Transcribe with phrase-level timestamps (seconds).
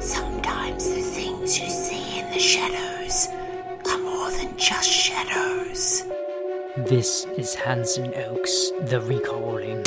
[0.00, 3.26] Sometimes the things you see in the shadows
[3.90, 6.04] are more than just shadows.
[6.76, 9.82] This is Hanson Oaks, the recalling.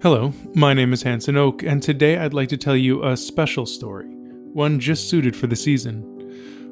[0.00, 3.66] Hello, my name is Hanson Oak, and today I'd like to tell you a special
[3.66, 4.06] story,
[4.54, 6.15] one just suited for the season.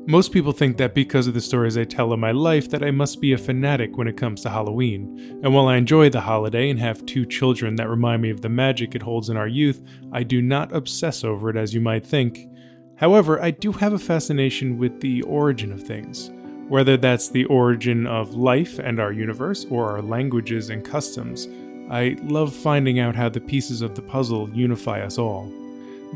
[0.07, 2.91] Most people think that because of the stories I tell of my life that I
[2.91, 5.41] must be a fanatic when it comes to Halloween.
[5.43, 8.51] And while I enjoy the holiday and have two children that remind me of the
[8.51, 9.83] magic it holds in our youth,
[10.13, 12.51] I do not obsess over it as you might think.
[12.97, 16.31] However, I do have a fascination with the origin of things.
[16.69, 21.49] Whether that's the origin of life and our universe or our languages and customs,
[21.91, 25.51] I love finding out how the pieces of the puzzle unify us all.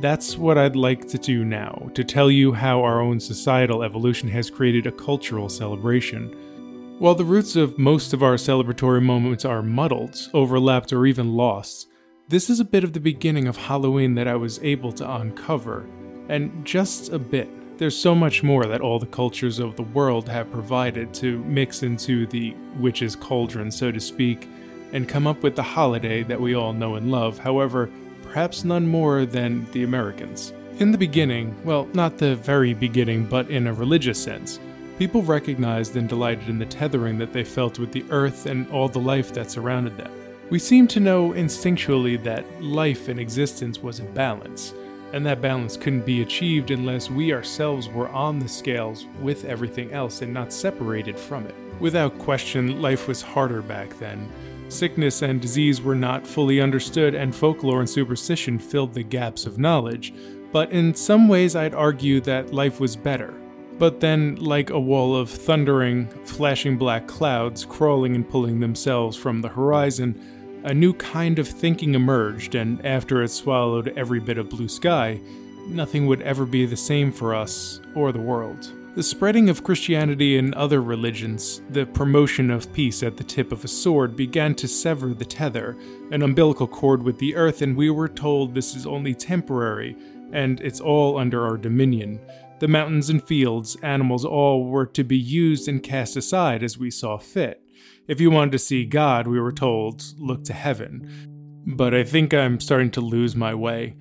[0.01, 4.29] That's what I'd like to do now, to tell you how our own societal evolution
[4.29, 6.97] has created a cultural celebration.
[7.01, 11.89] While the roots of most of our celebratory moments are muddled, overlapped, or even lost,
[12.29, 15.85] this is a bit of the beginning of Halloween that I was able to uncover.
[16.29, 17.49] And just a bit.
[17.79, 21.83] There's so much more that all the cultures of the world have provided to mix
[21.83, 24.49] into the witch's cauldron, so to speak,
[24.93, 27.39] and come up with the holiday that we all know and love.
[27.39, 27.91] However,
[28.29, 30.53] perhaps none more than the Americans.
[30.81, 34.61] In the beginning, well, not the very beginning, but in a religious sense,
[34.99, 38.89] people recognized and delighted in the tethering that they felt with the earth and all
[38.89, 40.13] the life that surrounded them.
[40.51, 44.75] We seem to know instinctually that life and existence was in balance,
[45.15, 49.91] and that balance couldn't be achieved unless we ourselves were on the scales with everything
[49.93, 51.55] else and not separated from it.
[51.81, 54.29] Without question, life was harder back then,
[54.69, 59.59] Sickness and disease were not fully understood, and folklore and superstition filled the gaps of
[59.59, 60.13] knowledge,
[60.53, 63.35] but in some ways I'd argue that life was better.
[63.79, 69.41] But then, like a wall of thundering, flashing black clouds crawling and pulling themselves from
[69.41, 74.51] the horizon, a new kind of thinking emerged, and after it swallowed every bit of
[74.51, 75.19] blue sky,
[75.67, 78.73] nothing would ever be the same for us or the world.
[78.99, 83.63] The spreading of Christianity and other religions, the promotion of peace at the tip of
[83.65, 85.79] a sword, began to sever the tether,
[86.11, 89.97] an umbilical cord with the earth, and we were told this is only temporary,
[90.33, 92.19] and it's all under our dominion.
[92.59, 96.91] The mountains and fields, animals, all were to be used and cast aside as we
[96.91, 97.63] saw fit.
[98.09, 101.63] If you wanted to see God, we were told, look to heaven.
[101.69, 103.95] But I think I'm starting to lose my way.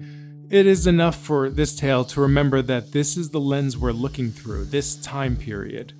[0.49, 4.31] It is enough for this tale to remember that this is the lens we're looking
[4.31, 5.91] through, this time period.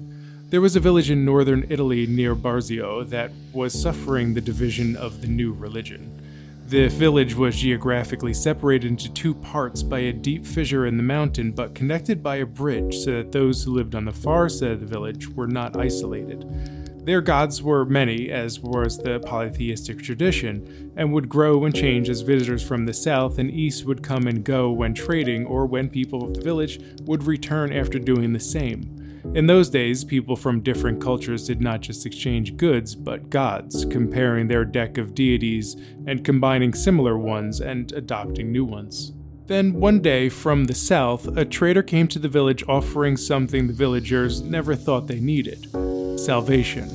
[0.49, 5.19] There was a village in northern Italy near Barzio that was suffering the division of
[5.19, 6.23] the new religion.
[6.65, 11.51] The village was geographically separated into two parts by a deep fissure in the mountain,
[11.51, 14.79] but connected by a bridge so that those who lived on the far side of
[14.79, 16.45] the village were not isolated.
[17.07, 22.19] Their gods were many, as was the polytheistic tradition, and would grow and change as
[22.19, 26.25] visitors from the south and east would come and go when trading or when people
[26.25, 29.21] of the village would return after doing the same.
[29.35, 34.49] In those days, people from different cultures did not just exchange goods, but gods, comparing
[34.49, 39.13] their deck of deities and combining similar ones and adopting new ones.
[39.47, 43.73] Then, one day, from the south, a trader came to the village offering something the
[43.73, 45.69] villagers never thought they needed
[46.19, 46.89] salvation.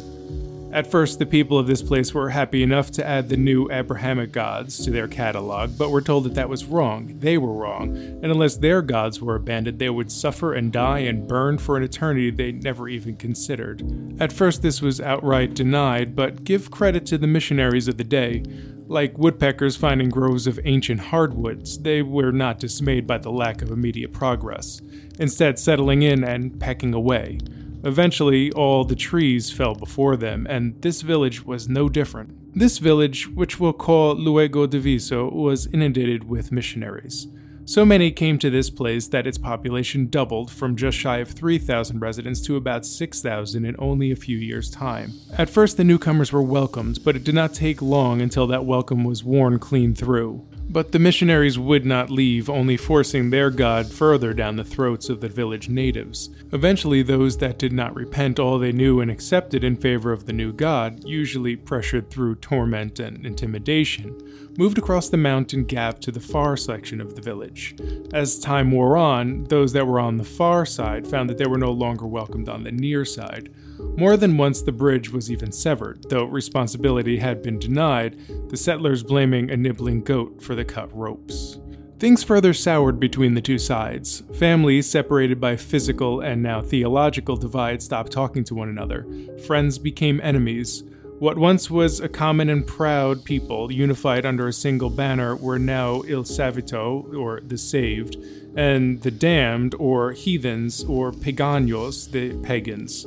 [0.73, 4.33] At first, the people of this place were happy enough to add the new Abrahamic
[4.33, 7.19] gods to their catalog, but were told that that was wrong.
[7.19, 11.29] They were wrong, and unless their gods were abandoned, they would suffer and die and
[11.29, 13.83] burn for an eternity they never even considered.
[14.19, 18.43] At first, this was outright denied, but give credit to the missionaries of the day.
[18.93, 23.71] Like woodpeckers finding groves of ancient hardwoods, they were not dismayed by the lack of
[23.71, 24.83] immediate progress,
[25.19, 27.39] instead, settling in and pecking away.
[27.85, 32.55] Eventually, all the trees fell before them, and this village was no different.
[32.55, 37.29] This village, which we'll call Luego di Viso, was inundated with missionaries.
[37.65, 42.01] So many came to this place that its population doubled from just shy of 3,000
[42.01, 45.13] residents to about 6,000 in only a few years' time.
[45.39, 49.05] At first, the newcomers were welcomed, but it did not take long until that welcome
[49.05, 50.45] was worn clean through.
[50.69, 55.21] But the missionaries would not leave, only forcing their God further down the throats of
[55.21, 56.31] the village natives.
[56.53, 60.33] Eventually, those that did not repent all they knew and accepted in favor of the
[60.33, 64.17] new God, usually pressured through torment and intimidation,
[64.57, 67.75] moved across the mountain gap to the far section of the village.
[68.15, 71.59] As time wore on, those that were on the far side found that they were
[71.59, 73.51] no longer welcomed on the near side.
[73.97, 79.03] More than once, the bridge was even severed, though responsibility had been denied, the settlers
[79.03, 81.59] blaming a nibbling goat for the cut ropes.
[81.99, 84.25] Things further soured between the two sides.
[84.33, 89.07] Families, separated by physical and now theological divide, stopped talking to one another.
[89.47, 90.83] Friends became enemies.
[91.21, 96.03] What once was a common and proud people unified under a single banner were now
[96.09, 98.17] Il Savito, or the saved,
[98.57, 103.07] and the damned, or heathens, or paganos, the pagans.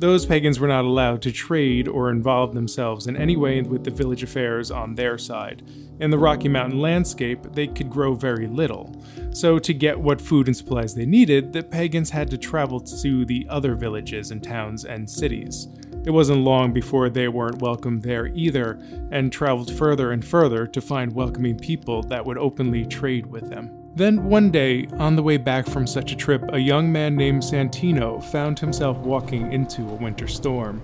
[0.00, 3.90] Those pagans were not allowed to trade or involve themselves in any way with the
[3.90, 5.62] village affairs on their side.
[6.00, 8.96] In the Rocky Mountain landscape, they could grow very little.
[9.32, 13.26] So, to get what food and supplies they needed, the pagans had to travel to
[13.26, 15.68] the other villages and towns and cities.
[16.06, 18.80] It wasn't long before they weren't welcome there either,
[19.12, 23.79] and traveled further and further to find welcoming people that would openly trade with them.
[23.94, 27.42] Then one day, on the way back from such a trip, a young man named
[27.42, 30.80] Santino found himself walking into a winter storm.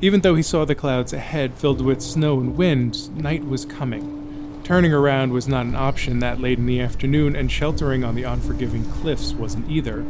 [0.00, 4.60] Even though he saw the clouds ahead filled with snow and wind, night was coming.
[4.64, 8.24] Turning around was not an option that late in the afternoon, and sheltering on the
[8.24, 10.04] unforgiving cliffs wasn't either.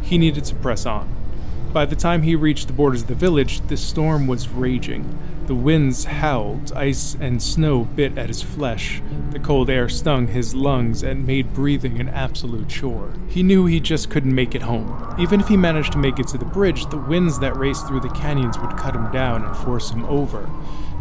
[0.00, 1.14] He needed to press on.
[1.74, 5.18] By the time he reached the borders of the village, the storm was raging.
[5.46, 9.02] The winds howled, ice and snow bit at his flesh.
[9.28, 13.12] The cold air stung his lungs and made breathing an absolute chore.
[13.28, 15.14] He knew he just couldn't make it home.
[15.18, 18.00] Even if he managed to make it to the bridge, the winds that raced through
[18.00, 20.48] the canyons would cut him down and force him over.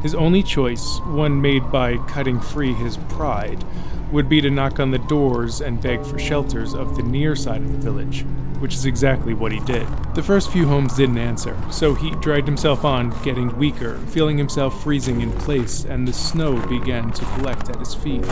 [0.02, 3.64] His only choice, one made by cutting free his pride,
[4.12, 7.62] would be to knock on the doors and beg for shelters of the near side
[7.62, 8.26] of the village
[8.64, 9.86] which is exactly what he did.
[10.16, 14.82] The first few homes didn't answer, so he dragged himself on, getting weaker, feeling himself
[14.82, 18.24] freezing in place, and the snow began to collect at his feet.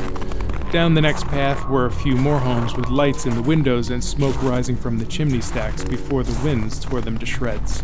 [0.72, 4.02] Down the next path were a few more homes with lights in the windows and
[4.02, 7.84] smoke rising from the chimney stacks before the winds tore them to shreds.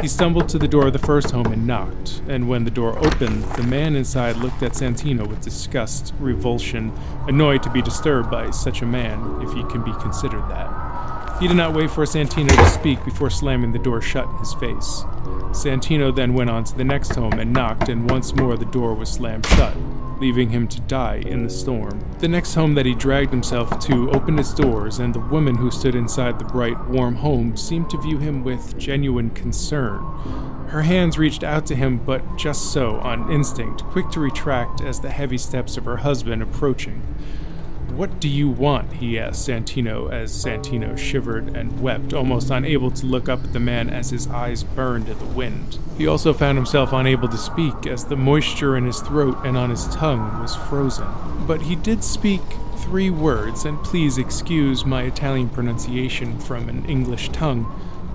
[0.00, 2.98] He stumbled to the door of the first home and knocked, and when the door
[2.98, 6.92] opened, the man inside looked at Santino with disgust, revulsion,
[7.28, 10.87] annoyed to be disturbed by such a man, if he can be considered that.
[11.40, 14.54] He did not wait for Santino to speak before slamming the door shut in his
[14.54, 15.04] face.
[15.52, 18.92] Santino then went on to the next home and knocked, and once more the door
[18.92, 19.76] was slammed shut,
[20.20, 22.04] leaving him to die in the storm.
[22.18, 25.70] The next home that he dragged himself to opened its doors, and the woman who
[25.70, 30.00] stood inside the bright, warm home seemed to view him with genuine concern.
[30.70, 34.98] Her hands reached out to him, but just so, on instinct, quick to retract as
[34.98, 37.00] the heavy steps of her husband approaching.
[37.98, 38.92] What do you want?
[38.92, 43.58] he asked Santino as Santino shivered and wept, almost unable to look up at the
[43.58, 45.80] man as his eyes burned at the wind.
[45.96, 49.70] He also found himself unable to speak as the moisture in his throat and on
[49.70, 51.08] his tongue was frozen.
[51.44, 52.40] But he did speak
[52.76, 57.66] three words, and please excuse my Italian pronunciation from an English tongue,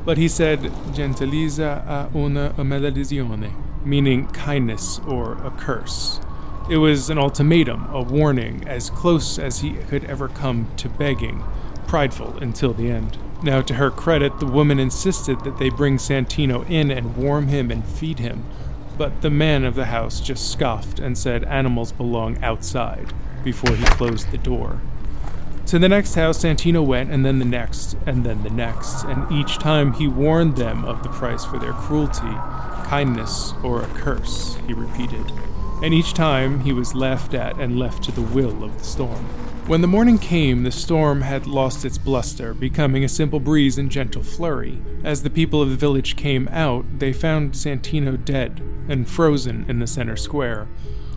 [0.05, 0.61] but he said
[0.93, 3.51] gentilezza a una maledizione,
[3.83, 6.21] meaning kindness or a curse.
[6.69, 11.43] It was an ultimatum, a warning, as close as he could ever come to begging,
[11.87, 13.17] prideful until the end.
[13.43, 17.69] Now, to her credit, the woman insisted that they bring Santino in and warm him
[17.69, 18.45] and feed him,
[18.97, 23.11] but the man of the house just scoffed and said animals belong outside
[23.43, 24.79] before he closed the door.
[25.65, 29.29] To the next house Santino went, and then the next, and then the next, and
[29.29, 32.33] each time he warned them of the price for their cruelty,
[32.85, 35.29] kindness, or a curse, he repeated
[35.83, 39.25] and each time he was laughed at and left to the will of the storm.
[39.67, 43.91] When the morning came, the storm had lost its bluster, becoming a simple breeze and
[43.91, 44.79] gentle flurry.
[45.03, 49.79] As the people of the village came out, they found Santino dead and frozen in
[49.79, 50.69] the center square.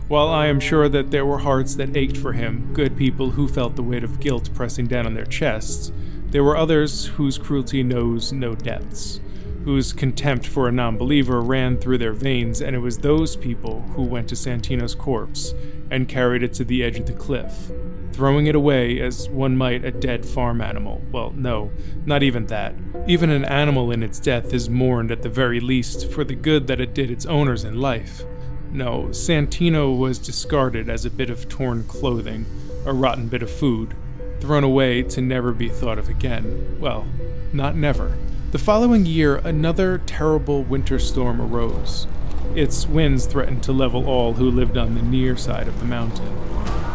[0.09, 3.47] While I am sure that there were hearts that ached for him, good people who
[3.47, 5.93] felt the weight of guilt pressing down on their chests,
[6.31, 9.21] there were others whose cruelty knows no depths
[9.67, 13.81] whose contempt for a non believer ran through their veins, and it was those people
[13.97, 15.53] who went to Santino's corpse
[15.91, 17.69] and carried it to the edge of the cliff,
[18.13, 21.01] throwing it away as one might a dead farm animal.
[21.11, 21.69] Well, no,
[22.05, 22.75] not even that.
[23.09, 26.67] Even an animal in its death is mourned at the very least for the good
[26.67, 28.23] that it did its owners in life.
[28.71, 32.45] No, Santino was discarded as a bit of torn clothing,
[32.85, 33.97] a rotten bit of food,
[34.39, 36.77] thrown away to never be thought of again.
[36.79, 37.05] Well,
[37.51, 38.17] not never.
[38.49, 42.07] The following year, another terrible winter storm arose.
[42.55, 46.29] Its winds threatened to level all who lived on the near side of the mountain.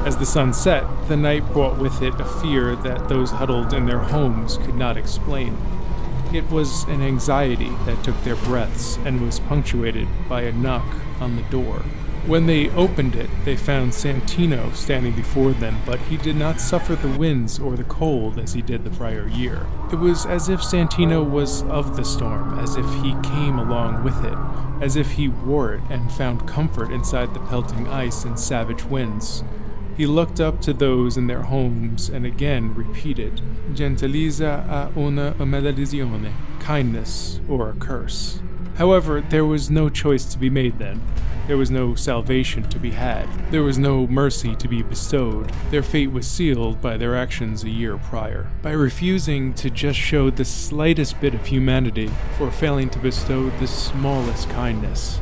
[0.07, 3.85] As the sun set, the night brought with it a fear that those huddled in
[3.85, 5.59] their homes could not explain.
[6.33, 10.87] It was an anxiety that took their breaths and was punctuated by a knock
[11.21, 11.83] on the door.
[12.27, 16.95] When they opened it, they found Santino standing before them, but he did not suffer
[16.95, 19.67] the winds or the cold as he did the prior year.
[19.91, 24.25] It was as if Santino was of the storm, as if he came along with
[24.25, 24.39] it,
[24.81, 29.43] as if he wore it and found comfort inside the pelting ice and savage winds.
[29.97, 33.41] He looked up to those in their homes and again repeated,
[33.75, 38.41] Gentilezza a una maledizione, kindness or a curse.
[38.77, 41.03] However, there was no choice to be made then.
[41.49, 43.29] There was no salvation to be had.
[43.51, 45.51] There was no mercy to be bestowed.
[45.73, 48.49] Their fate was sealed by their actions a year prior.
[48.63, 53.67] By refusing to just show the slightest bit of humanity, for failing to bestow the
[53.67, 55.21] smallest kindness,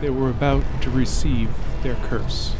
[0.00, 1.50] they were about to receive
[1.82, 2.54] their curse.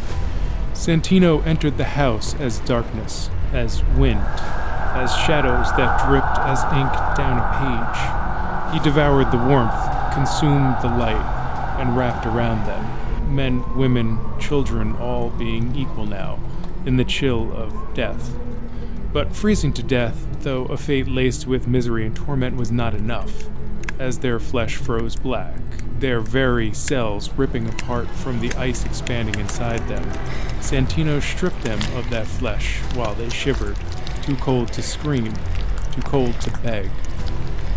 [0.75, 7.39] Santino entered the house as darkness, as wind, as shadows that dripped as ink down
[7.39, 8.75] a page.
[8.75, 9.73] He devoured the warmth,
[10.13, 11.40] consumed the light,
[11.81, 16.39] and wrapped around them, men, women, children all being equal now,
[16.85, 18.37] in the chill of death.
[19.13, 23.49] But freezing to death, though a fate laced with misery and torment was not enough,
[23.99, 25.57] as their flesh froze black,
[25.99, 30.05] their very cells ripping apart from the ice expanding inside them.
[30.61, 33.77] Santino stripped them of that flesh while they shivered,
[34.23, 35.33] too cold to scream,
[35.93, 36.91] too cold to beg.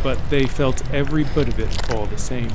[0.03, 2.51] But they felt every bit of it all the same.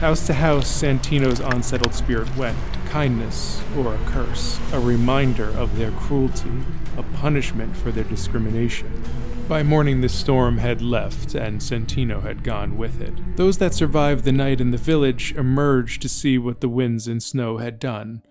[0.00, 5.90] House to house, Santino's unsettled spirit went, kindness or a curse, a reminder of their
[5.92, 6.52] cruelty,
[6.98, 9.02] a punishment for their discrimination.
[9.48, 13.36] By morning, the storm had left, and Santino had gone with it.
[13.36, 17.22] Those that survived the night in the village emerged to see what the winds and
[17.22, 18.22] snow had done.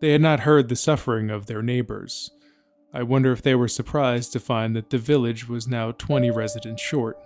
[0.00, 2.32] They had not heard the suffering of their neighbors.
[2.92, 6.82] I wonder if they were surprised to find that the village was now 20 residents
[6.82, 7.16] short.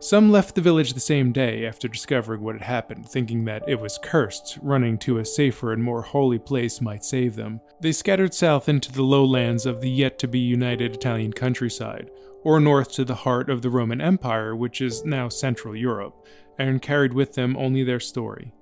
[0.00, 3.80] Some left the village the same day after discovering what had happened, thinking that it
[3.80, 7.60] was cursed, running to a safer and more holy place might save them.
[7.80, 12.10] They scattered south into the lowlands of the yet to be united Italian countryside,
[12.44, 16.14] or north to the heart of the Roman Empire, which is now Central Europe,
[16.58, 18.52] and carried with them only their story.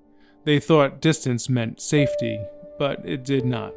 [0.45, 2.41] They thought distance meant safety,
[2.79, 3.75] but it did not.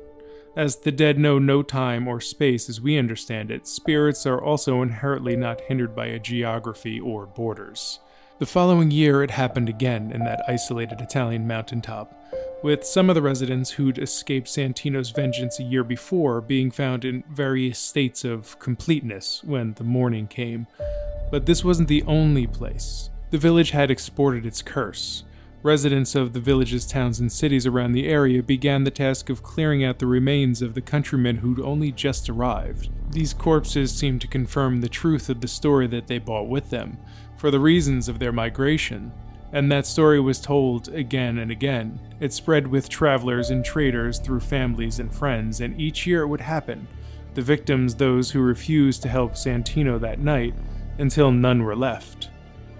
[0.55, 4.81] As the dead know no time or space as we understand it, spirits are also
[4.81, 7.99] inherently not hindered by a geography or borders.
[8.39, 12.15] The following year, it happened again in that isolated Italian mountaintop,
[12.63, 17.23] with some of the residents who'd escaped Santino's vengeance a year before being found in
[17.29, 20.67] various states of completeness when the morning came.
[21.31, 23.09] But this wasn't the only place.
[23.29, 25.23] The village had exported its curse,
[25.61, 29.83] Residents of the villages, towns, and cities around the area began the task of clearing
[29.83, 32.89] out the remains of the countrymen who'd only just arrived.
[33.11, 36.97] These corpses seemed to confirm the truth of the story that they brought with them,
[37.35, 39.11] for the reasons of their migration.
[39.51, 41.99] And that story was told again and again.
[42.21, 46.39] It spread with travelers and traders through families and friends, and each year it would
[46.39, 46.87] happen.
[47.33, 50.53] The victims, those who refused to help Santino that night,
[50.99, 52.29] until none were left.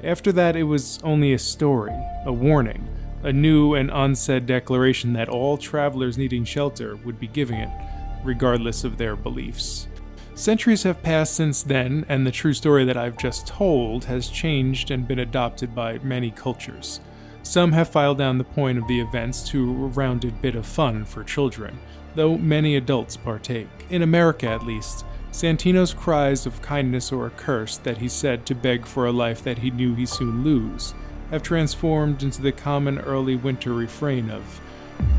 [0.04, 1.94] After that, it was only a story,
[2.26, 2.88] a warning,
[3.24, 7.70] a new and unsaid declaration that all travelers needing shelter would be giving it,
[8.24, 9.88] regardless of their beliefs.
[10.36, 14.90] Centuries have passed since then, and the true story that I've just told has changed
[14.90, 17.02] and been adopted by many cultures.
[17.44, 21.04] Some have filed down the point of the events to a rounded bit of fun
[21.04, 21.78] for children,
[22.16, 23.68] though many adults partake.
[23.90, 28.56] In America, at least, Santino's cries of kindness or a curse that he said to
[28.56, 30.94] beg for a life that he knew he soon lose
[31.32, 34.62] have transformed into the common early winter refrain of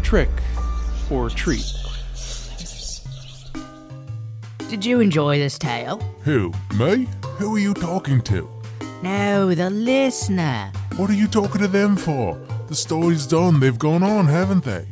[0.03, 0.31] trick
[1.11, 1.65] or treat.
[4.69, 5.99] Did you enjoy this tale?
[6.23, 6.53] Who?
[6.77, 7.09] Me?
[7.39, 8.49] Who are you talking to?
[9.03, 10.73] No, the listener.
[10.97, 12.39] What are you talking to them for?
[12.69, 13.59] The story's done.
[13.59, 14.87] They've gone on, haven't they?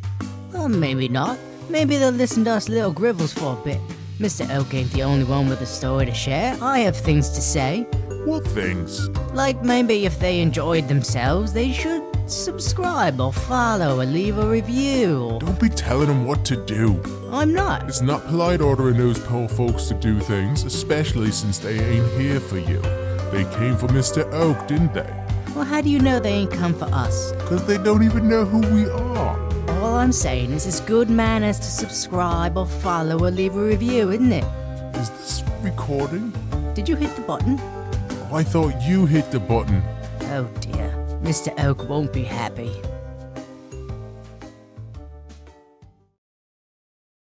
[0.53, 1.39] Well, maybe not.
[1.69, 3.81] Maybe they'll listen to us little grivels for a bit.
[4.19, 4.53] Mr.
[4.57, 6.59] Oak ain't the only one with a story to share.
[6.61, 7.83] I have things to say.
[8.25, 9.09] What things?
[9.33, 15.39] Like maybe if they enjoyed themselves, they should subscribe or follow or leave a review.
[15.39, 17.01] Don't be telling them what to do.
[17.31, 17.89] I'm not.
[17.89, 22.41] It's not polite ordering those poor folks to do things, especially since they ain't here
[22.41, 22.81] for you.
[23.31, 24.29] They came for Mr.
[24.33, 25.15] Oak, didn't they?
[25.55, 27.31] Well, how do you know they ain't come for us?
[27.33, 29.48] Because they don't even know who we are.
[29.79, 34.11] All I'm saying is it's good manners to subscribe or follow or leave a review,
[34.11, 34.45] isn't it?
[34.97, 36.33] Is this recording?
[36.75, 37.59] Did you hit the button?
[37.61, 39.81] Oh, I thought you hit the button.
[40.23, 40.91] Oh dear.
[41.23, 41.57] Mr.
[41.65, 42.73] Oak won't be happy.